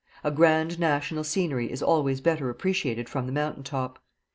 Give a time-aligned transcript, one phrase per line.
[0.23, 3.99] A grand natural scenery is always better appreciated from the mountain top.